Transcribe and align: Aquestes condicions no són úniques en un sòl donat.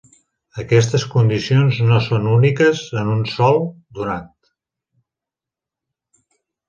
Aquestes 0.61 1.03
condicions 1.15 1.81
no 1.89 1.99
són 2.05 2.25
úniques 2.37 2.81
en 3.01 3.13
un 3.17 3.21
sòl 3.33 3.61
donat. 3.99 4.31